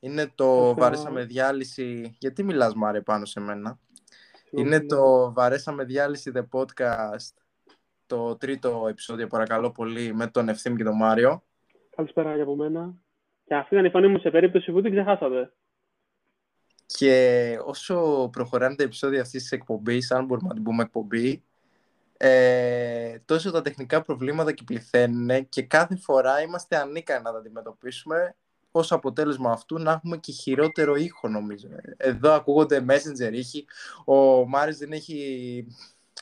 [0.00, 2.16] Είναι το βαρέσαμε διάλυση.
[2.18, 3.78] Γιατί μιλάς Μάρε πάνω σε μένα;
[4.50, 7.34] Είναι το βαρέσαμε διάλυση The Podcast.
[8.06, 11.42] Το τρίτο επεισόδιο παρακαλώ πολύ με τον Ευθύμ και τον Μάριο.
[11.96, 12.94] Καλησπέρα για από μένα.
[13.44, 15.52] Και αυτή ήταν η φωνή μου σε περίπτωση που την ξεχάσατε.
[16.86, 21.44] Και όσο προχωράνε τα επεισόδια αυτής της εκπομπής, αν μπορούμε να την πούμε εκπομπή,
[22.16, 28.36] ε, τόσο τα τεχνικά προβλήματα και πληθαίνουν και κάθε φορά είμαστε ανίκανοι να τα αντιμετωπίσουμε
[28.78, 31.68] ως αποτέλεσμα αυτού να έχουμε και χειρότερο ήχο νομίζω.
[31.96, 33.66] Εδώ ακούγονται messenger ήχοι,
[34.04, 35.66] ο Μάρις δεν έχει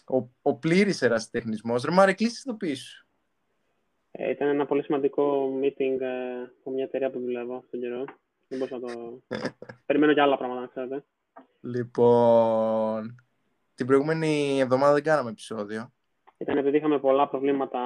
[0.06, 1.84] ο, ο πλήρης ερασιτεχνισμός.
[1.84, 3.06] Ρε Μάρη, κλείσεις το πίσω.
[4.10, 8.04] Ε, ήταν ένα πολύ σημαντικό meeting ε, από μια εταιρεία που δουλεύω αυτόν τον καιρό.
[8.48, 9.22] Δεν μπορούσα να το...
[9.86, 11.04] Περιμένω και άλλα πράγματα, ξέρετε.
[11.60, 13.24] Λοιπόν,
[13.74, 15.92] την προηγούμενη εβδομάδα δεν κάναμε επεισόδιο.
[16.36, 17.80] Ήταν επειδή είχαμε πολλά προβλήματα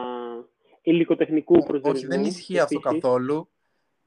[0.83, 2.09] υλικοτεχνικού προσδιορισμού.
[2.11, 3.49] Όχι, δεν ισχύει αυτό καθόλου.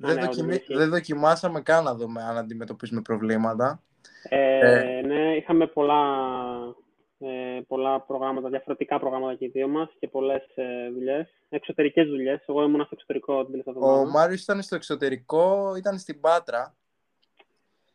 [0.01, 0.63] Δεν, ναι, δοκιμι...
[0.67, 3.81] δεν δοκιμάσαμε καν να δούμε αν αντιμετωπίσουμε προβλήματα.
[4.29, 5.01] Ε, ε...
[5.01, 6.03] Ναι, είχαμε πολλά,
[7.19, 11.29] ε, πολλά προγράμματα, διαφορετικά προγράμματα και οι δύο μας και πολλές ε, δουλειές.
[11.49, 12.43] Εξωτερικές δουλειές.
[12.47, 14.01] Εγώ ήμουν στο εξωτερικό την τελευταία εβδομάδα.
[14.01, 16.75] Ο Μάριος ήταν στο εξωτερικό, ήταν στην Πάτρα.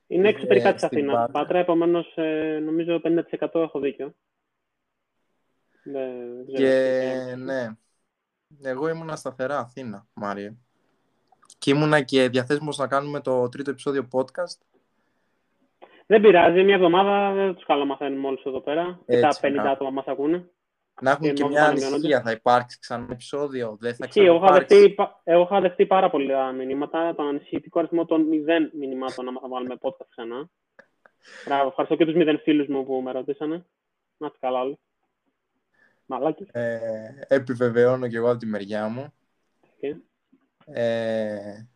[0.06, 4.14] Είναι εξωτερικά ε, της Αθήνας, Πάτρα, Πάτρα επομένως ε, νομίζω 50% έχω δίκιο.
[5.82, 6.08] Ναι,
[6.46, 7.76] και ναι,
[8.62, 10.54] εγώ ήμουνα σταθερά Αθήνα, Μάριε.
[11.58, 14.58] Και ήμουνα και διαθέσιμος να κάνουμε το τρίτο επεισόδιο podcast.
[16.06, 19.00] Δεν πειράζει, μια εβδομάδα δεν τους καλά μαθαίνουμε όλους εδώ πέρα.
[19.06, 20.50] και τα 50 άτομα μας ακούνε.
[21.00, 25.42] Να έχουμε και, μια ανησυχία, θα υπάρξει ξανά επεισόδιο, δεν θα εγώ, είχα δεχτεί, εγώ
[25.42, 30.06] είχα δεχτεί πάρα πολλά μηνύματα, τον ανησυχητικό αριθμό των 0 μηνυμάτων, άμα θα βάλουμε podcast
[30.10, 30.50] ξανά.
[31.46, 33.66] Μπράβο, ευχαριστώ και τους 0 φίλους μου που με ρωτήσανε.
[34.16, 34.78] Να είστε καλά όλοι.
[36.06, 36.48] Μαλάκες.
[36.52, 39.12] Ε, επιβεβαιώνω και εγώ από τη μεριά μου.
[39.62, 39.96] Okay.
[40.72, 41.66] Ε,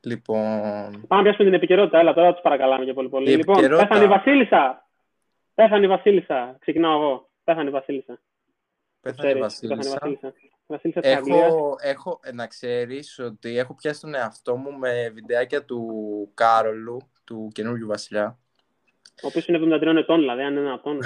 [0.00, 1.04] λοιπόν...
[1.08, 1.98] Πάμε να πιάσουμε την επικαιρότητα.
[1.98, 3.36] Έλα, τώρα τους παρακαλάμε και πολύ πολύ.
[3.36, 4.88] Λοιπόν, πέθανε η Βασίλισσα.
[5.54, 6.56] Πέθανε η Βασίλισσα.
[6.60, 7.30] Ξεκινάω εγώ.
[7.44, 8.20] Πέθανε η Βασίλισσα.
[9.00, 10.18] Πέθανε η Βασίλισσα.
[10.66, 15.80] Βασίλισσα έχω, έχω, να ξέρεις ότι έχω πιάσει τον εαυτό μου με βιντεάκια του
[16.34, 18.38] Κάρολου, του καινούργιου βασιλιά.
[19.22, 20.98] Ο οποίος είναι 73 ετών, δηλαδή, αν είναι ένα ετών.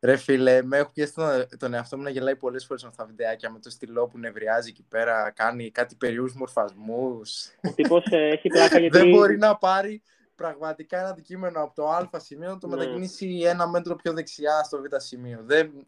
[0.00, 3.02] Ρε φίλε, με έχω πιέσει τον, τον εαυτό μου να γελάει πολλές φορές με αυτά
[3.02, 7.46] τα βιντεάκια με το στυλό που νευριάζει εκεί πέρα, κάνει κάτι περίους μορφασμούς.
[7.62, 8.98] Ο τύπος ε, έχει πλάκα γιατί...
[8.98, 10.02] Δεν μπορεί να πάρει
[10.34, 12.76] πραγματικά ένα αντικείμενο από το α σημείο να το ναι.
[12.76, 15.40] μετακινήσει ένα μέτρο πιο δεξιά στο β σημείο.
[15.44, 15.86] Δεν,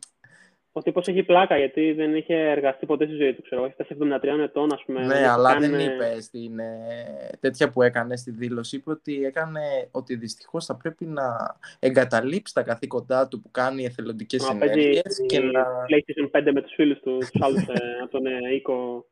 [0.78, 3.42] ο τύπος έχει πλάκα γιατί δεν είχε εργαστεί ποτέ στη ζωή του.
[3.42, 3.64] Ξέρω.
[3.64, 5.06] Έχει φτάσει 73 ετών, ας πούμε.
[5.06, 8.76] Ναι, αλλά δεν είπε στην ε, τέτοια που έκανε στη δήλωση.
[8.76, 14.48] Είπε ότι έκανε ότι δυστυχώς θα πρέπει να εγκαταλείψει τα καθήκοντά του που κάνει εθελοντικές
[14.50, 15.24] ενέργειες.
[15.26, 15.62] Και να.
[15.62, 17.72] PlayStation 5 με τους φίλους του, τους άλλους ε,
[18.02, 19.06] από τον ε, οίκο.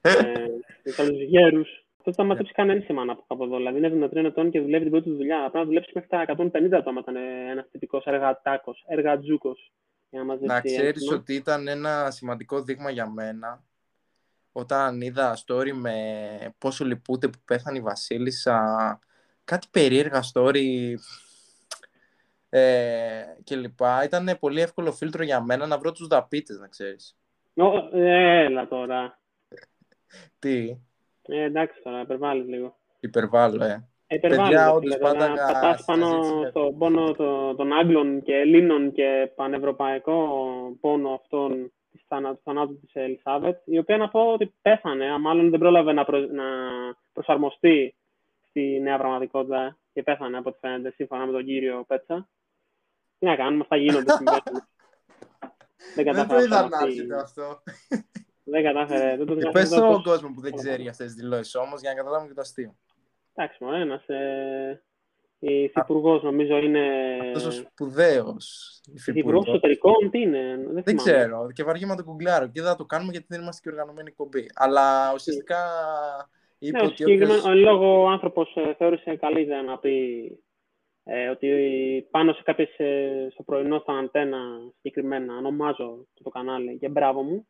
[0.00, 0.12] ε,
[0.82, 1.84] τους άλλους γέρους.
[1.98, 3.56] Αυτό θα μαζέψει κανένα σημείο από εδώ.
[3.56, 5.38] Δηλαδή είναι 73 ετών και δουλεύει την πρώτη δουλειά.
[5.38, 7.00] Πρέπει να δουλέψει μέχρι τα 150 άτομα.
[7.00, 7.16] Ήταν
[7.50, 9.56] ένας τυπικός εργατάκο, εργατζούκο
[10.22, 13.64] να, να ξέρεις ότι ήταν ένα σημαντικό δείγμα για μένα
[14.52, 18.98] όταν είδα story με πόσο λυπούνται που πέθανε η Βασίλισσα
[19.44, 20.94] κάτι περίεργα story
[22.48, 24.04] ε, και λοιπά.
[24.04, 27.16] Ήταν πολύ εύκολο φίλτρο για μένα να βρω τους δαπίτες, να ξέρεις.
[27.92, 29.18] έλα τώρα.
[30.38, 30.78] Τι;
[31.22, 32.76] Ε, εντάξει τώρα, υπερβάλλεις λίγο.
[33.00, 33.88] Υπερβάλλω, ε.
[34.20, 37.12] Παιδιά, όντως πάντα να πάνω στον πόνο
[37.56, 40.28] των Άγγλων και Ελλήνων και πανευρωπαϊκό
[40.80, 42.00] πόνο αυτών του
[42.44, 46.44] θανάτου της Ελισάβετ, η οποία να πω ότι πέθανε, μάλλον δεν πρόλαβε να, να
[47.12, 47.94] προσαρμοστεί
[48.48, 52.28] στη νέα πραγματικότητα και πέθανε από ό,τι φαίνεται σύμφωνα με τον κύριο Πέτσα.
[53.18, 54.12] Τι να κάνουμε, αυτά γίνονται
[55.94, 57.62] δεν Δεν το είδα να έρχεται αυτό.
[58.44, 59.16] Δεν κατάφερε.
[59.16, 61.96] Δεν το ε, πες στον κόσμο που δεν ξέρει αυτές τις δηλώσεις όμως για να
[61.96, 62.76] καταλάβουμε και το αστείο.
[63.34, 64.82] Εντάξει, μου ένας ε,
[65.38, 66.80] υφυπουργό νομίζω είναι.
[67.32, 68.80] Τόσο σπουδαίος.
[68.94, 70.60] Υφυπουργός εσωτερικών, τι είναι.
[70.72, 71.50] Δεν, δεν ξέρω.
[71.52, 72.46] Και βαριέμαι να το κουγκλάρω.
[72.46, 74.46] Και δεν θα το κάνουμε γιατί δεν είμαστε και οργανωμένη κομπή.
[74.54, 75.58] Αλλά ουσιαστικά.
[76.58, 77.44] Είπε ναι, ότι όποιος...
[77.44, 79.98] Ο λόγο άνθρωπος ε, θεώρησε καλή ιδέα να πει
[81.04, 81.48] ε, ότι
[82.10, 84.38] πάνω σε κάποιες, ε, στο πρωινό στα αντένα
[84.76, 87.46] συγκεκριμένα ονομάζω το κανάλι και μπράβο μου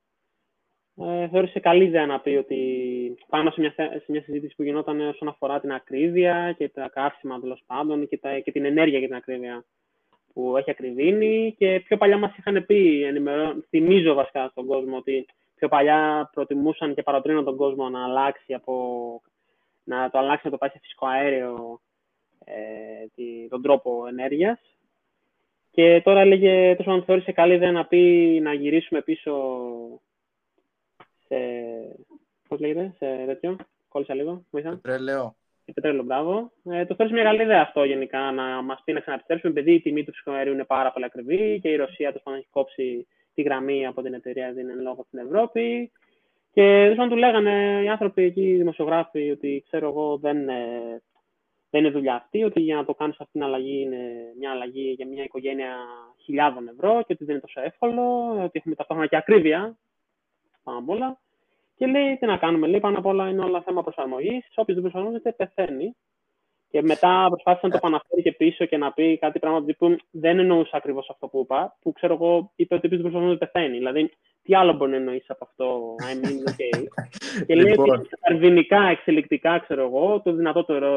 [0.97, 2.59] ε, θεώρησε καλή ιδέα να πει ότι
[3.29, 7.41] πάνω σε μια, σε μια συζήτηση που γινόταν όσον αφορά την ακρίβεια και τα καύσιμα
[7.41, 9.65] τέλος πάντων και, τα, και την ενέργεια για την ακρίβεια
[10.33, 15.27] που έχει ακριβήνει και πιο παλιά μας είχαν πει, ενημερώ, θυμίζω βασικά στον κόσμο ότι
[15.55, 18.75] πιο παλιά προτιμούσαν και παροτρύναν τον κόσμο να αλλάξει από
[19.85, 21.81] να το αλλάξει να το πάει σε φυσικό αέριο
[22.45, 24.59] ε, τον τρόπο ενέργειας.
[25.71, 29.33] Και τώρα έλεγε, τόσο αν θεώρησε καλή ιδέα να πει να γυρίσουμε πίσω
[31.27, 31.37] σε...
[32.49, 33.57] Πώς λέγεται, σε τέτοιο,
[33.89, 34.71] κόλλησα λίγο, βοήθα.
[34.71, 35.37] Πετρέλαιο.
[35.65, 36.53] Η πετρέλαιο, μπράβο.
[36.65, 39.81] Ε, το θεωρεί μια καλή ιδέα αυτό γενικά να μας πει να ξαναεπιστρέψουμε, επειδή η
[39.81, 43.87] τιμή του φυσικού είναι πάρα πολύ ακριβή και η Ρωσία του έχει κόψει τη γραμμή
[43.87, 45.93] από την εταιρεία δεν είναι λόγω στην Ευρώπη.
[46.53, 51.03] Και δεν του λέγανε οι άνθρωποι εκεί, οι δημοσιογράφοι, ότι ξέρω εγώ δεν, ε,
[51.71, 53.99] δεν είναι δουλειά αυτή, ότι για να το κάνεις αυτή την αλλαγή είναι
[54.39, 55.77] μια αλλαγή για μια οικογένεια
[56.25, 59.77] χιλιάδων ευρώ και ότι δεν είναι τόσο εύκολο, ότι έχουμε ταυτόχρονα και ακρίβεια
[60.65, 61.19] πάνω απ' όλα.
[61.77, 64.45] Και λέει, τι να κάνουμε, λέει, πάνω απ' όλα είναι όλα θέμα προσαρμογής.
[64.55, 65.97] Όποιο δεν προσαρμόζεται, πεθαίνει.
[66.71, 70.39] Και μετά προσπάθησε να το επαναφέρει και πίσω και να πει κάτι πράγματα που δεν
[70.39, 71.77] εννοούσε ακριβώς αυτό που είπα.
[71.81, 73.77] Που ξέρω εγώ, είπε ότι όποιο δεν προσαρμόζεται, πεθαίνει.
[73.77, 74.13] Δηλαδή,
[74.43, 76.85] τι άλλο μπορεί να εννοήσει από αυτό, I mean, okay.
[77.47, 77.91] και λέει λοιπόν.
[77.91, 80.91] ότι αρβηνικά, εξελικτικά, ξέρω εγώ, το δυνατότερο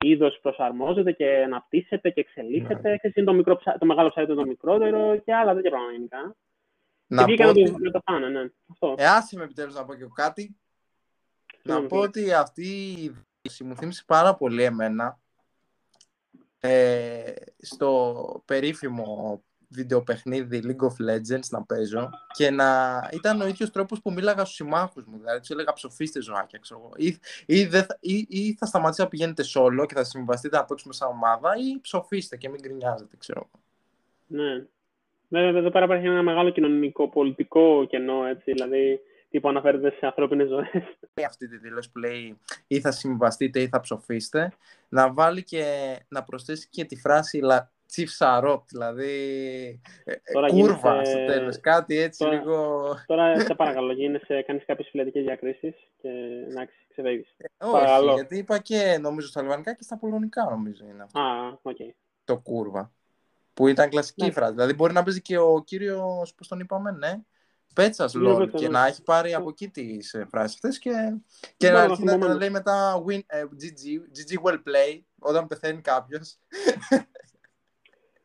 [0.00, 2.88] είδος προσαρμόζεται και αναπτύσσεται και εξελίσσεται.
[2.90, 3.10] Ναι.
[3.14, 6.36] είναι το, μικρό, το μεγάλο ψάρι το μικρότερο και άλλα τέτοια πράγματα γενικά.
[7.08, 7.62] Να πω ότι...
[7.62, 8.50] να το πάνε, ναι.
[8.70, 8.94] Αυτό.
[8.98, 10.56] Ε, άσε με επιτέλους να πω και κάτι.
[11.62, 12.66] Να πω ότι αυτή
[13.42, 15.18] η μου θύμισε πάρα πολύ εμένα
[16.60, 24.00] ε, στο περίφημο βιντεοπαιχνίδι League of Legends να παίζω και να ήταν ο ίδιος τρόπος
[24.00, 25.18] που μίλαγα στους συμμάχους μου.
[25.18, 26.92] Δηλαδή, τους έλεγα ψοφίστε ζωάκια, ξέρω εγώ.
[26.96, 27.06] Ή,
[27.46, 27.68] ή,
[28.00, 31.80] ή, ή, θα σταματήσετε να πηγαίνετε solo και θα συμβαστείτε να παίξουμε σαν ομάδα, ή
[31.80, 33.62] ψοφίστε και μην γκρινιάζετε, ξέρω εγώ.
[34.26, 34.66] Ναι.
[35.28, 38.52] Βέβαια, εδώ πέρα υπάρχει ένα μεγάλο κοινωνικό, πολιτικό κενό, έτσι.
[38.52, 40.98] Δηλαδή, τύπου αναφέρεται σε ανθρώπινες ζωές.
[41.26, 44.52] Αυτή τη δήλωση που λέει ή θα συμβαστείτε ή θα ψοφίστε,
[44.88, 47.40] να βάλει και να προσθέσει και τη φράση
[47.96, 49.10] Chief Sarop, δηλαδή
[50.04, 52.86] ε, ε, τώρα κούρβα στο τέλος, κάτι έτσι τώρα, λίγο...
[53.06, 56.08] Τώρα σε παρακαλώ, γίνεσαι, κάνεις κάποιες φιλετικές διακρίσεις και
[56.54, 57.34] να ξεφεύγεις.
[57.36, 58.14] Ε, όχι, παρακαλώ.
[58.14, 61.20] γιατί είπα και νομίζω στα αλβανικά και στα πολωνικά νομίζω είναι αυτό.
[61.20, 61.90] Α, okay.
[62.24, 62.92] Το κούρβα.
[63.58, 64.30] Που ήταν κλασική ναι.
[64.30, 64.52] φράση.
[64.52, 67.12] Δηλαδή μπορεί να παίζει και ο κύριος, πώς τον είπαμε, ναι,
[67.74, 70.90] Πέτσας Λόλ και να έχει πάρει από εκεί τις φράσεις αυτές και,
[71.56, 73.82] και να αρχίσει να λέει μετά win, uh, GG,
[74.16, 76.36] GG well play όταν πεθαίνει κάποιος.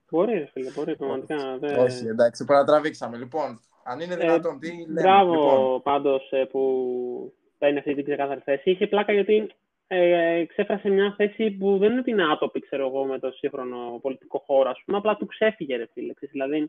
[0.09, 1.57] Μπορεί, φίλε, μπορεί, πραγματικά.
[1.57, 1.75] Δε...
[1.75, 3.17] Όχι, εντάξει, παρατραβήξαμε.
[3.17, 5.01] Λοιπόν, αν είναι ε, δυνατόν, τι λέμε.
[5.01, 5.81] Μπράβο, λοιπόν.
[5.81, 8.69] πάντως, ε, που παίρνει αυτή την ξεκάθαρη θέση.
[8.69, 9.51] Είχε πλάκα γιατί
[9.93, 13.99] ε, ξέφρασε μια θέση που δεν είναι ότι είναι άτοπη, ξέρω εγώ, με το σύγχρονο
[14.01, 16.13] πολιτικό χώρο, ας πούμε, απλά του ξέφυγε, ρε φίλε.
[16.31, 16.67] Δηλαδή,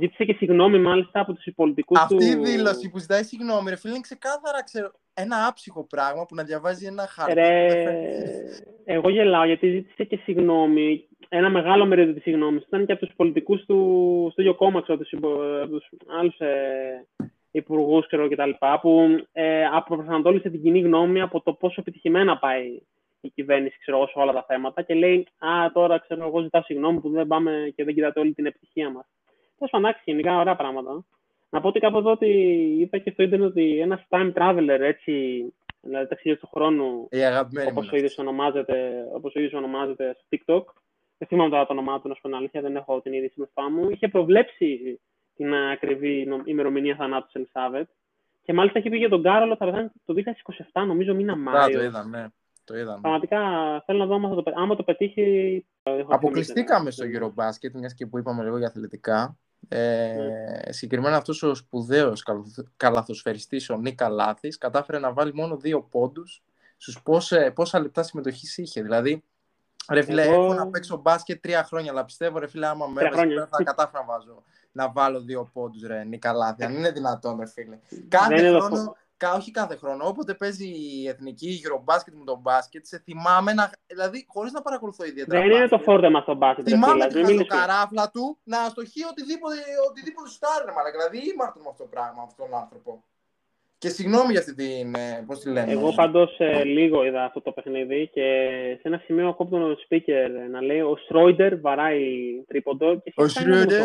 [0.00, 2.00] ζήτησε και συγγνώμη, μάλιστα, από τους πολιτικού του.
[2.00, 6.34] Αυτή η δήλωση που ζητάει συγγνώμη, ρε φίλε, είναι ξεκάθαρα, ξέρω, ένα άψυχο πράγμα που
[6.34, 7.34] να διαβάζει ένα χαρτί.
[7.34, 7.66] Ρε...
[8.84, 11.08] Εγώ γελάω γιατί ζήτησε και συγγνώμη.
[11.28, 14.98] Ένα μεγάλο μερίδιο της συγγνώμης ήταν και από τους πολιτικούς του στο ίδιο κόμμα, ξέρω,
[14.98, 15.12] τους
[16.18, 17.06] άλλους ε,
[17.54, 18.50] υπουργούς κτλ.
[18.80, 22.80] Που ε, αποπροσανατόλισε την κοινή γνώμη από το πόσο επιτυχημένα πάει
[23.20, 27.00] η κυβέρνηση ξέρω, σε όλα τα θέματα και λέει Α, τώρα ξέρω εγώ ζητάω συγγνώμη
[27.00, 29.06] που δεν πάμε και δεν κοιτάτε όλη την επιτυχία μας.
[29.58, 31.04] Τέλος πάντων, γενικά ωραία πράγματα.
[31.50, 32.28] Να πω ότι κάπου εδώ ότι
[32.78, 35.12] είπα και στο ίντερνετ ότι ένας time traveler, έτσι,
[35.80, 37.08] δηλαδή ταξίδι του χρόνου,
[37.68, 40.64] όπως ο ίδιος ονομάζεται, όπως ο ίδιος ονομάζεται στο TikTok,
[41.18, 43.34] δεν θυμάμαι τώρα το όνομά του, να σου πω την αλήθεια, δεν έχω την είδηση
[43.36, 45.00] μπροστά μου, είχε προβλέψει
[45.36, 47.88] την ακριβή ημερομηνία θανάτου τη Ελισάβετ.
[48.42, 50.14] Και μάλιστα είχε πει για τον Κάρολο θα πεθάνει το
[50.72, 51.78] 2027, νομίζω μήνα Μάιο.
[51.78, 52.26] το είδα, ναι.
[52.64, 53.00] Το είδαμε.
[53.00, 53.38] Πραγματικά
[53.86, 55.66] θέλω να δω άμα, το, άμα το πετύχει.
[56.08, 59.38] Αποκλειστήκαμε στο Eurobasket, μιας και που είπαμε λίγο για αθλητικά.
[59.68, 60.68] Ε, mm.
[60.68, 62.22] Συγκεκριμένα αυτός ο σπουδαίος
[62.76, 66.42] καλαθοσφαιριστής ο Νίκα Λάθης κατάφερε να βάλει μόνο δύο πόντους
[66.76, 68.82] στους πόσα, πόσα λεπτά συμμετοχής είχε.
[68.82, 69.24] Δηλαδή,
[69.90, 70.44] ρε φίλε, Εγώ...
[70.44, 73.10] έχω να παίξω μπάσκετ τρία χρόνια, αλλά πιστεύω ρε φίλε, άμα με
[73.50, 74.42] θα κατάφερα να βάζω
[74.74, 76.64] να βάλω δύο πόντους ρε Νίκα Λάθη.
[76.64, 77.78] Αν είναι δυνατόν ρε φίλε.
[78.08, 78.96] Κάθε χρόνο,
[79.36, 80.06] όχι κάθε χρόνο.
[80.08, 83.70] Όποτε παίζει η εθνική Eurobasket με τον μπάσκετ, σε θυμάμαι να.
[83.86, 85.40] Δηλαδή, χωρίς να παρακολουθώ ιδιαίτερα.
[85.42, 86.66] Δεν είναι το φόρτεμα στο μπάσκετ.
[86.68, 89.56] Θυμάμαι δηλαδή, το καράφλα του να αστοχεί οτιδήποτε,
[89.90, 93.04] οτιδήποτε στάρει, Δηλαδή, ήμαρτον με αυτό το πράγμα, αυτόν τον άνθρωπο.
[93.84, 94.94] Και συγγνώμη για αυτή την.
[94.94, 95.72] Ε, Πώς τη λένε.
[95.72, 98.22] Εγώ πάντως ε, λίγο είδα αυτό το παιχνίδι και
[98.80, 102.00] σε ένα σημείο ακούω τον speaker να λέει Ο Σρόιντερ βαράει
[102.46, 103.00] τρίποντο.
[103.00, 103.80] Και ο Σρόιντερ.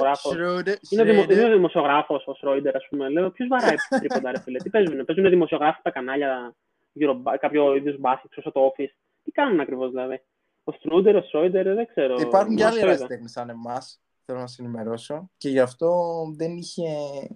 [0.90, 3.10] Είναι, δημο, είναι δημοσιογράφος ο Σρόιντερ, ας πούμε.
[3.10, 4.58] Λέω Ποιος βαράει τρίποντα, ρε φίλε.
[4.58, 5.06] Τι παίζουν.
[5.06, 6.56] Παίζουν δημοσιογράφοι στα κανάλια,
[6.92, 8.94] γύρω, κάποιο είδους μπάσκετ, όσο το office.
[9.24, 10.22] Τι κάνουν ακριβώς δηλαδή.
[10.64, 12.16] Ο Στρούντερ, ο Σρόιντερ, δεν ξέρω.
[12.20, 15.30] Υπάρχουν και άλλοι ερασιτέχνες σαν εμάς θέλω να σε ενημερώσω.
[15.38, 16.86] Και γι' αυτό δεν είχε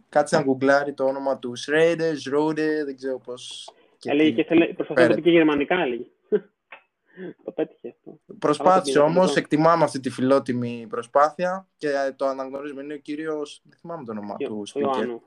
[0.10, 3.74] κάτσει να γκουγκλάρει το όνομα του Σρέιντερ, Σρόντερ, δεν ξέρω πώς.
[4.04, 6.06] Έλεγε και θέλει, προσπαθούσε να πει και γερμανικά, έλεγε.
[7.44, 8.20] το πέτυχε αυτό.
[8.40, 12.82] Προσπάθησε όμως, εκτιμάμε αυτή τη φιλότιμη προσπάθεια και το αναγνωρίζουμε.
[12.84, 13.62] Είναι ο κύριος.
[13.64, 15.20] Δεν θυμάμαι το όνομα του speaker.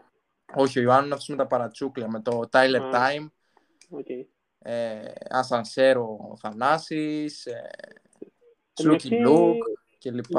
[0.54, 3.26] Όχι, ο Ιωάννου αυτό με τα παρατσούκλια, με το Tyler Time.
[3.90, 4.25] Okay.
[4.58, 7.70] Ε, Ασανσέρο Θανάσης, ε,
[8.73, 9.62] Σλούκι Λουκ
[9.99, 10.37] κλπ.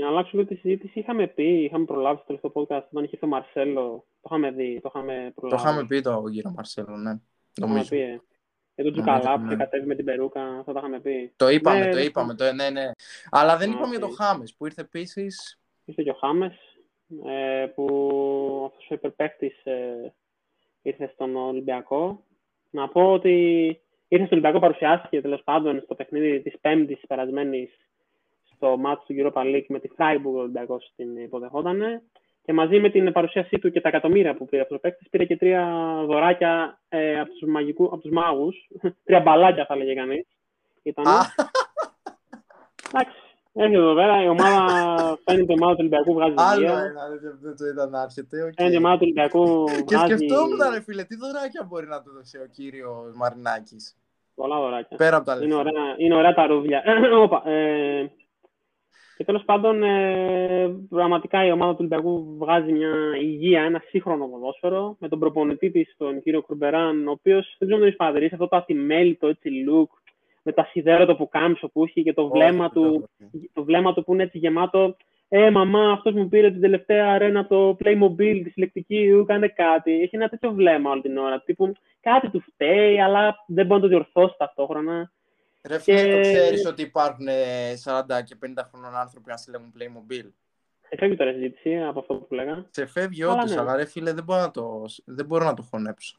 [0.00, 3.14] Για να αλλάξω λίγο τη συζήτηση, είχαμε πει, είχαμε προλάβει στο τελευταίο podcast όταν είχε
[3.14, 4.04] έρθει ο Μαρσέλο.
[4.20, 5.62] Το είχαμε δει, το είχαμε προλάβει.
[5.62, 7.14] Το είχαμε πει το γύρο Μαρσέλο, ναι.
[7.52, 8.20] Το είχαμε πει, ε.
[8.74, 11.32] Και τον Τζουκαλά που κατέβει με την Περούκα, αυτό το είχαμε πει.
[11.36, 12.90] Το είπαμε, ναι, το είπαμε, το, ναι, ναι.
[13.30, 15.60] Αλλά δεν είπαμε για τον Χάμες που ήρθε επίσης.
[15.84, 16.54] Ήρθε και ο Χάμες,
[17.26, 17.84] ε, που
[18.66, 19.74] αυτός ο υπερπαίχτη ε,
[20.82, 22.24] ήρθε στον Ολυμπιακό.
[22.70, 23.32] Να πω ότι
[24.08, 27.70] ήρθε στον Ολυμπιακό, παρουσιάστηκε τέλος πάντων στο παιχνίδι της Πέμπτης περασμένης
[28.60, 32.02] στο μάτι του Europa League με τη Freiburg ο Ολυμπιακός την υποδεχόταν.
[32.44, 35.24] Και μαζί με την παρουσίασή του και τα εκατομμύρια που πήρε αυτός το παίκτης, πήρε
[35.24, 35.64] και τρία
[36.06, 37.42] δωράκια ε, από τους
[37.78, 38.68] από τους μάγους.
[39.04, 40.26] τρία μπαλάκια, θα έλεγε κανείς.
[40.82, 41.04] Ήταν.
[42.92, 43.16] Εντάξει.
[43.52, 47.02] Έχει εδώ πέρα η ομάδα, φαίνεται η ομάδα του Ολυμπιακού βγάζει Άλλο ένα,
[47.40, 48.52] δεν το είδα να έρχεται.
[48.56, 52.38] Φαίνεται η ομάδα του Ολυμπιακού Και σκεφτόμουν, ρε φίλε, τι δωράκια μπορεί να του δώσει
[52.38, 53.96] ο κύριος Μαρινάκης.
[54.34, 54.96] Πολλά δωράκια.
[54.96, 55.46] Πέρα από τα λεφτά.
[55.46, 56.82] Είναι ωραία, είναι ωραία τα ρούδια.
[57.44, 58.06] ε,
[59.20, 64.96] και τέλος πάντων, ε, πραγματικά η ομάδα του Ολυμπιακού βγάζει μια υγεία, ένα σύγχρονο ποδόσφαιρο
[65.00, 68.34] με τον προπονητή της, τον κύριο Κουρμπεράν, ο οποίος δεν ξέρω αν τον έχεις παρατηρήσει
[68.34, 69.88] αυτό το ατιμέλητο έτσι look,
[70.42, 73.08] με τα σιδέρωτα που κάμψο που έχει και το βλέμμα, του,
[73.52, 74.96] το βλέμμα του που είναι έτσι γεμάτο.
[75.28, 80.00] Ε, μαμά, αυτός μου πήρε την τελευταία αρένα το Playmobil, της συλλεκτικής, κάνε κάτι.
[80.00, 81.42] Έχει ένα τέτοιο βλέμμα όλη την ώρα.
[81.42, 85.12] Τύπου κάτι του φταίει, αλλά δεν μπορεί να το διορθώσει ταυτόχρονα.
[85.68, 86.12] Ρε φίλε, και...
[86.12, 87.30] το ξέρεις ότι υπάρχουν 40
[88.08, 90.30] ε, και 50 χρονών άνθρωποι να συλλέγουν Playmobil;
[90.80, 92.66] Ξεφεύγει τώρα η συζήτηση από αυτό που λέγαμε.
[92.70, 93.60] Ξεφεύγει όντως, ναι.
[93.60, 96.18] αλλά ρε φίλε δεν μπορώ να το, δεν μπορώ να το χωνέψω.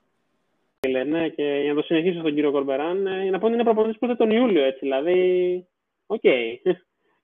[0.79, 3.63] Φίλε, ναι, και για να το συνεχίσω στον κύριο Κορμπεράν, ε, να πω ότι είναι
[3.63, 5.67] προπονητής που τον Ιούλιο, έτσι, δηλαδή,
[6.05, 6.19] OK.
[6.23, 6.57] Okay.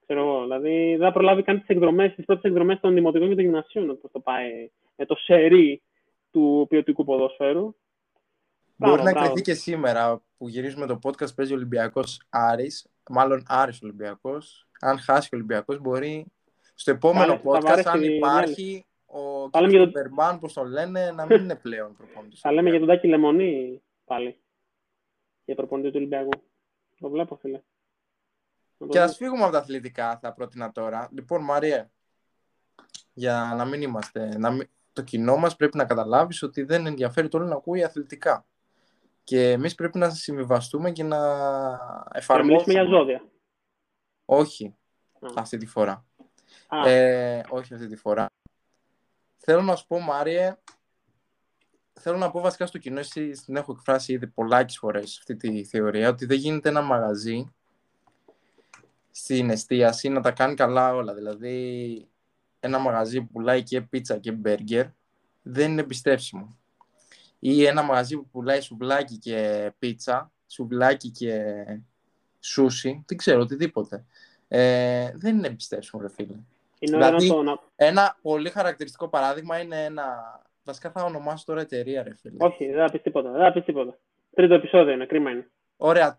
[0.08, 3.36] Ξέρω εγώ, δηλαδή δεν θα προλάβει καν τις εκδρομές, τις πρώτες εκδρομές των δημοτικών και
[3.36, 5.82] των γυμνασίων, όπως το πάει με το σερί
[6.32, 7.04] του ποιοτικού
[8.78, 9.04] ποδοσφαίρου.
[9.04, 13.82] Μπορεί να κρυθεί και σήμερα που γυρίζουμε το podcast παίζει ο Ολυμπιακός Άρης, μάλλον Άρης
[13.82, 14.68] Ολυμπιακός.
[14.80, 16.26] Αν χάσει ο Ολυμπιακός, μπορεί
[16.76, 19.92] στο επόμενο podcast, αν υπάρχει ο κ.
[19.92, 22.40] Περμάν, πώς τον λένε, να μην είναι πλέον προπονητής.
[22.40, 24.42] Θα λέμε για τον Τάκη Λεμονή πάλι.
[25.46, 26.30] Για προπονητή του Ολυμπιακού.
[27.00, 27.62] Το βλέπω, φίλε.
[28.90, 31.10] Και ας φύγουμε από τα αθλητικά, θα πρότεινα τώρα.
[31.12, 31.92] Λοιπόν, Μαρία,
[33.14, 34.38] για να μην είμαστε.
[34.38, 34.70] Να μην...
[34.94, 38.46] Το κοινό μας πρέπει να καταλάβεις ότι δεν ενδιαφέρει το όλο να ακούει αθλητικά.
[39.28, 41.18] Και εμείς πρέπει να συμβιβαστούμε και να
[42.12, 42.74] εφαρμόσουμε...
[42.74, 43.24] για ζώδια.
[44.26, 44.76] Όχι,
[45.36, 46.06] αυτή τη φορά.
[46.86, 48.26] Ε, όχι αυτή τη φορά.
[49.38, 50.58] Θέλω να σου πω, Μάριε,
[51.94, 55.64] θέλω να πω βασικά στο κοινό, εσύ την έχω εκφράσει ήδη πολλάκις φορές αυτή τη
[55.64, 57.54] θεωρία, ότι δεν γίνεται ένα μαγαζί
[59.12, 61.14] στην εστίαση να τα κάνει καλά όλα.
[61.14, 62.08] Δηλαδή,
[62.60, 64.86] ένα μαγαζί που πουλάει και πίτσα και μπέργκερ
[65.42, 66.58] δεν είναι εμπιστεύσιμο
[67.40, 71.64] ή ένα μαγαζί που πουλάει σουβλάκι και πίτσα, σουβλάκι και
[72.40, 74.06] σούσι, δεν ξέρω, οτιδήποτε.
[74.48, 76.36] Ε, δεν είναι εμπιστεύσιμο, ρε φίλε.
[76.80, 77.60] Είναι δηλαδή, το...
[77.76, 80.06] ένα πολύ χαρακτηριστικό παράδειγμα είναι ένα...
[80.64, 82.36] Βασικά θα ονομάσω τώρα εταιρεία, ρε φίλε.
[82.38, 83.32] Όχι, δεν θα πεις τίποτα.
[83.32, 83.98] Δεν θα πεις τίποτα.
[84.36, 85.48] Τρίτο επεισόδιο είναι, κρίμα είναι.
[85.78, 86.18] Ωραία.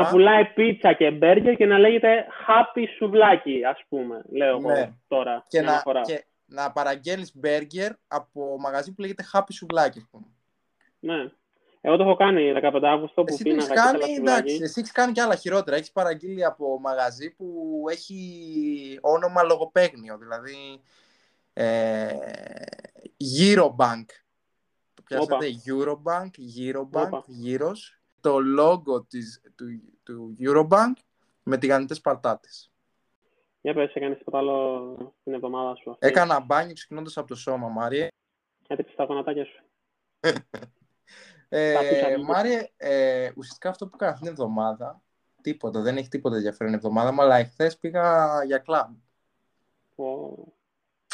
[0.00, 4.72] να πουλάει πίτσα και μπέργκερ και να λέγεται happy σουβλάκι, ας πούμε, λέω ναι.
[4.72, 5.44] εγώ τώρα.
[5.48, 10.26] Και να, και, να παραγγέλνεις μπέργκερ από μαγαζί που λέγεται Happy Σουβλάκι, πούμε.
[11.00, 11.30] Ναι.
[11.80, 15.20] Εγώ το έχω κάνει 15 Αύγουστο που πίναγα και κάνει, εντάξει, εσύ έχεις κάνει και
[15.20, 15.76] άλλα χειρότερα.
[15.76, 20.80] Έχεις παραγγείλει από μαγαζί που έχει όνομα λογοπαίγνιο, δηλαδή
[21.52, 22.08] ε,
[23.38, 24.06] Eurobank.
[24.94, 28.00] Το πιάσατε Eurobank, Eurobank, γύρος.
[28.20, 29.66] Το logo της, του,
[30.02, 30.92] του Eurobank
[31.42, 32.70] με τηγανιτές πατάτες.
[33.66, 35.90] Για πες, έκανες τίποτα άλλο την εβδομάδα σου.
[35.90, 36.06] Αυτή.
[36.06, 38.08] Έκανα μπάνιο ξεκινώντας από το σώμα, Μάριε.
[38.66, 39.64] Έτρεψε τα γονατάκια σου.
[41.48, 41.76] ε,
[42.24, 45.02] Μάριε, ε, ουσιαστικά αυτό που έκανα αυτήν την εβδομάδα,
[45.40, 48.94] τίποτα, δεν έχει τίποτα ενδιαφέρον εβδομάδα μου, αλλά εχθές πήγα για κλαμπ.
[49.96, 50.52] Oh.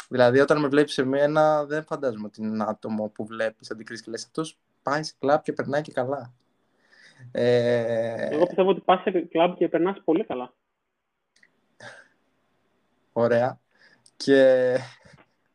[0.09, 4.03] Δηλαδή, όταν με βλέπεις σε μένα, δεν φαντάζομαι ότι είναι ένα άτομο που βλέπεις αντικρίσει
[4.03, 6.33] και λες αυτός πάει σε κλαμπ και περνάει και καλά.
[7.31, 8.27] Ε...
[8.33, 10.53] Εγώ πιστεύω ότι πας σε κλαμπ και περνάς πολύ καλά.
[13.13, 13.59] Ωραία.
[14.17, 14.77] Και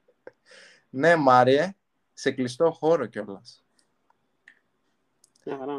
[0.90, 1.72] ναι, Μάριε,
[2.12, 3.62] σε κλειστό χώρο κιόλας.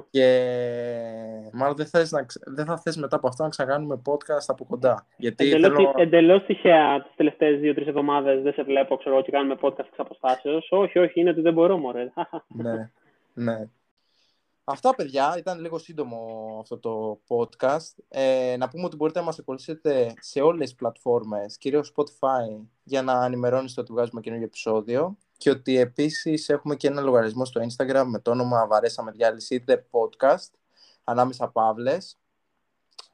[0.10, 4.66] Και μάλλον δεν, θες να, δεν θα θες μετά από αυτό να ξανακάνουμε podcast από
[4.66, 5.08] κοντά.
[5.18, 5.94] Γιατί εντελώς, θέλω...
[5.96, 10.68] εντελώς τυχαία τις τελευταίες δύο-τρεις εβδομάδες δεν σε βλέπω ξέρω, και κάνουμε podcast εξ αποστάσεως.
[10.72, 12.12] Όχι, όχι, είναι ότι δεν μπορώ, μωρέ.
[12.48, 12.92] ναι,
[13.34, 13.70] ναι.
[14.72, 18.04] Αυτά, παιδιά, ήταν λίγο σύντομο αυτό το podcast.
[18.08, 23.02] Ε, να πούμε ότι μπορείτε να μας ακολουθήσετε σε όλες τις πλατφόρμες, κυρίως Spotify, για
[23.02, 28.04] να ενημερώνεστε ότι βγάζουμε καινούργιο επεισόδιο και ότι επίσης έχουμε και ένα λογαριασμό στο Instagram
[28.06, 30.50] με το όνομα Βαρέσαμε Διάλυση The Podcast,
[31.04, 32.18] ανάμεσα Παύλες,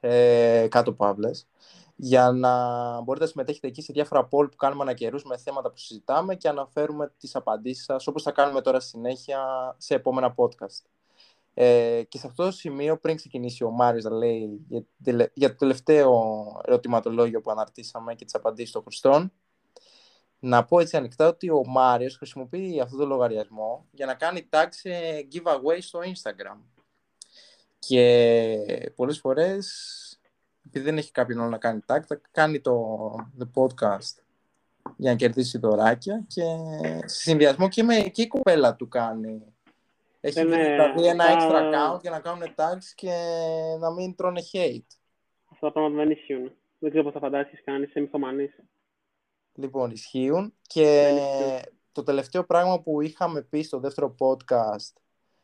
[0.00, 1.46] ε, κάτω Παύλες,
[1.94, 2.52] για να
[3.00, 6.48] μπορείτε να συμμετέχετε εκεί σε διάφορα poll που κάνουμε ανακαιρούς με θέματα που συζητάμε και
[6.48, 10.95] αναφέρουμε τις απαντήσεις σας, όπως θα κάνουμε τώρα συνέχεια σε επόμενα podcast.
[11.58, 15.54] Ε, και σε αυτό το σημείο, πριν ξεκινήσει ο Μάριος να λέει για, για το
[15.54, 16.12] τελευταίο
[16.64, 19.32] ερωτηματολόγιο που αναρτήσαμε και τις απαντήσεις των χρηστών,
[20.38, 24.90] να πω έτσι ανοιχτά ότι ο Μάριος χρησιμοποιεί αυτό το λογαριασμό για να κάνει τάξη
[25.32, 26.58] giveaway στο Instagram.
[27.78, 29.66] Και πολλές φορές,
[30.66, 32.96] επειδή δεν έχει κάποιον άλλο να κάνει tag, θα κάνει το
[33.38, 34.22] the podcast
[34.96, 36.42] για να κερδίσει δωράκια και
[37.04, 39.55] σε συνδυασμό και, με, και η κοπέλα του κάνει.
[40.20, 43.12] Έχει ναι, δηλαδή ένα extra account για να κάνουν tags και
[43.78, 44.96] να μην τρώνε hate.
[45.52, 46.52] Αυτά τα πράγματα δεν ισχύουν.
[46.78, 48.58] Δεν ξέρω πώς θα φαντάσεις κάνει, είσαι μυθομανής.
[49.52, 51.12] Λοιπόν, ισχύουν και
[51.92, 54.92] το τελευταίο πράγμα που είχαμε πει στο δεύτερο podcast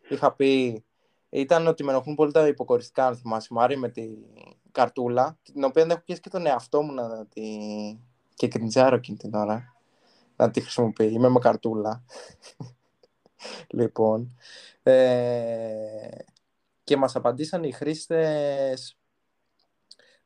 [0.08, 0.84] είχα πει
[1.28, 4.10] ήταν ότι με ενοχλούν πολύ τα υποκοριστικά, αν θυμάσαι, Μάρη, με την
[4.72, 7.42] καρτούλα, την οποία δεν έχω πιέσει και τον εαυτό μου να τη...
[8.34, 9.76] και κριντζάρω εκείνη την ώρα,
[10.36, 11.12] να τη χρησιμοποιεί.
[11.12, 12.04] Είμαι με καρτούλα.
[13.68, 14.38] Λοιπόν.
[14.82, 16.08] Ε...
[16.84, 18.96] Και μας απαντήσαν οι χρήστες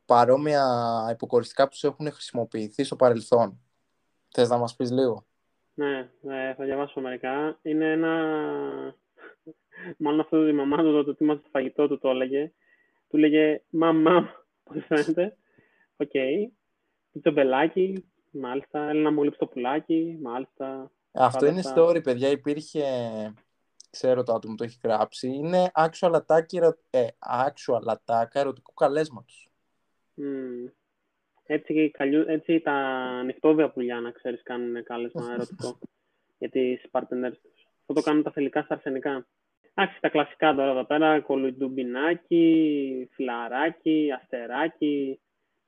[0.05, 0.65] παρόμοια
[1.11, 3.59] υποκοριστικά που σου έχουν χρησιμοποιηθεί στο παρελθόν.
[4.29, 5.25] Θες να μας πεις λίγο;
[5.73, 7.59] Ναι, ναι θα διαβάσω μερικά.
[7.61, 8.13] Είναι ένα...
[9.97, 12.51] Μάλλον αυτό η μαμά του, το τίμα στο φαγητό του το έλεγε.
[13.09, 15.37] Του λέγε μαμά, πώς φαίνεται.
[15.97, 16.09] Οκ.
[16.13, 16.47] Okay.
[17.21, 18.89] Το μπελάκι, μάλιστα.
[18.89, 20.91] Έλα να μου λείψεις το πουλάκι, μάλιστα.
[21.17, 22.29] Αυτό είναι story, παιδιά.
[22.29, 22.83] Υπήρχε,
[23.89, 29.49] ξέρω το άτομο το έχει γράψει, είναι actual attack, ε, actual attack ερωτικού καλέσματος.
[30.17, 30.71] Mm.
[31.43, 31.91] Έτσι,
[32.27, 35.79] έτσι τα νυχτώδια πουλιά, να ξέρεις, κάνουν κάλεσμα ερωτικό
[36.37, 37.67] για τις partners τους.
[37.79, 39.27] Αυτό το κάνουν τα θελικά στα αρσενικά.
[39.73, 45.19] Εντάξει, τα κλασικά τώρα εδώ πέρα, κολουντουμπινάκι, φιλαράκι, αστεράκι,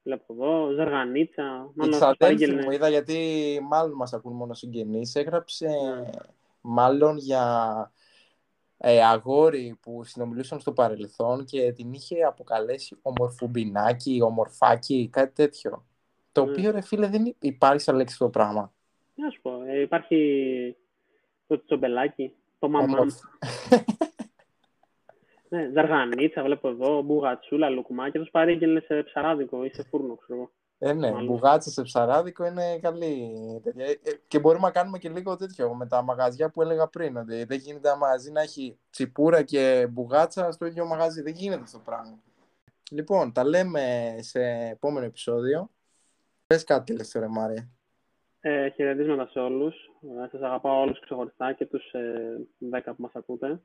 [0.09, 1.71] βλέπω εδώ, ζαργανίτσα.
[1.85, 6.09] Η ξαδέλφη μου είδα, γιατί μάλλον μας ακούν μόνο συγγενείς, έγραψε ναι.
[6.61, 7.43] μάλλον για
[8.77, 15.85] ε, αγόρι που συνομιλούσαν στο παρελθόν και την είχε αποκαλέσει ομορφουμπινάκι, ομορφάκι, κάτι τέτοιο.
[16.31, 16.47] Το mm.
[16.47, 18.73] οποίο, ρε φίλε, δεν υπάρχει σαν λέξη το πράγμα.
[19.15, 20.75] Να σου πω, ε, υπάρχει
[21.47, 23.05] το τσομπελάκι, το μαμά.
[25.49, 30.93] Ναι, ζαργανίτσα, βλέπω εδώ, μπουγατσούλα, λουκουμάκι, τους παρήγγελνε σε ψαράδικο ή σε φούρνο, ξέρω ε,
[30.93, 33.31] ναι, μπουγάτσα σε ψαράδικο είναι καλή.
[33.75, 33.95] Ε, ε,
[34.27, 37.17] και μπορούμε να κάνουμε και λίγο τέτοιο με τα μαγαζιά που έλεγα πριν.
[37.17, 41.21] Ότι δεν γίνεται μαγαζί να έχει τσιπούρα και μπουγάτσα στο ίδιο μαγαζί.
[41.21, 42.19] Δεν γίνεται αυτό το πράγμα.
[42.91, 45.69] Λοιπόν, τα λέμε σε επόμενο επεισόδιο.
[46.47, 47.69] Πες κάτι τελευταίο, ρε Μάρια.
[48.41, 49.75] Ε, χαιρετίσματα σε όλους.
[50.23, 53.61] Ε, σας αγαπάω όλους ξεχωριστά και τους ε, 10 που μας ακούτε.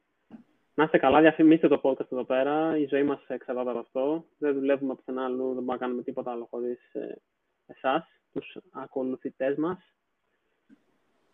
[0.75, 2.79] Να είστε καλά, διαφημίστε το podcast εδώ πέρα.
[2.79, 4.25] Η ζωή μας εξαρτάται από αυτό.
[4.39, 7.21] Δεν δουλεύουμε πουθενά αλλού, δεν μπορούμε να κάνουμε τίποτα άλλο χωρίς ε,
[7.67, 9.79] εσάς, τους ακολουθητές μας.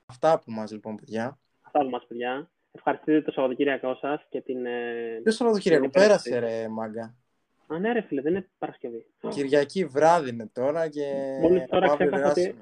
[0.06, 1.38] Αυτά από εμά λοιπόν, παιδιά.
[1.62, 2.50] Αυτά από εμά, παιδιά.
[2.72, 4.66] Ευχαριστείτε το Σαββατοκύριακό σας και την.
[4.66, 7.14] Ε, Ποιο Σαββατοκύριακο πέρασε, ρε μάγκα;
[7.66, 9.06] Α, ναι, ρε φίλε, δεν είναι Παρασκευή.
[9.28, 11.38] Κυριακή βράδυ είναι τώρα και.
[11.40, 12.54] Μόλις τώρα, ξέχασα ότι...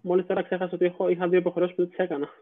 [0.00, 1.08] Μόλις τώρα ξέχασα ότι έχω...
[1.08, 2.28] είχα δύο υποχρεώσεις που δεν τις έκανα.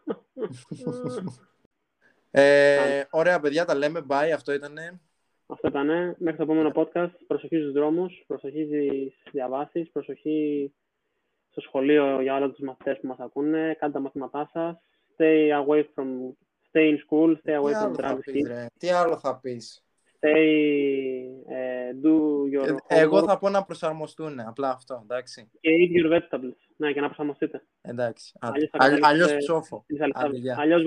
[2.31, 4.07] Ε, ωραία, παιδιά, τα λέμε.
[4.09, 5.01] Bye, αυτό ήτανε.
[5.47, 5.87] Αυτό ήταν.
[6.19, 7.11] Μέχρι το επόμενο podcast.
[7.27, 10.73] Προσοχή στους δρόμους, προσοχή στις διαβάσεις, προσοχή
[11.51, 13.77] στο σχολείο για όλα τους μαθητές που μας ακούνε.
[13.79, 14.77] Κάντε τα μαθήματά σας.
[15.17, 16.07] Stay away from...
[16.73, 18.67] Stay in school, stay away from drugs.
[18.79, 19.85] Τι άλλο θα πεις;
[20.21, 20.37] Stay,
[21.49, 22.15] uh, do
[22.53, 25.51] your ε, Εγώ θα πω να προσαρμοστούν, απλά αυτό, εντάξει.
[25.61, 26.57] Και eat your vegetables.
[26.77, 27.63] Ναι, και να προσαρμοστείτε.
[27.81, 28.33] Εντάξει.
[28.41, 29.85] Αλλιώς, Αλλιώς ψόφο.
[30.57, 30.83] Αλλιώς